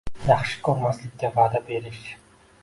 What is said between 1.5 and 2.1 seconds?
berish–